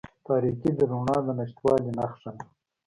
تاریکې 0.27 0.69
د 0.77 0.79
رڼا 0.91 1.17
د 1.25 1.27
نشتوالي 1.39 1.91
نښه 1.99 2.29
ده. 2.35 2.43